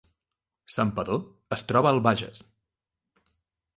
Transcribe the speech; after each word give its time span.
Santpedor 0.75 1.21
es 1.57 1.65
troba 1.73 1.91
al 1.93 2.03
Bages 2.09 2.41